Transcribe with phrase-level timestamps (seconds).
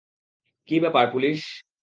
[0.69, 1.39] কী ব্যাপার, পুলিশ?